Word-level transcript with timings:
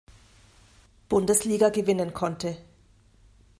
Bundesliga 1.09 1.69
gewinnen 1.69 2.11
konnte. 2.11 2.57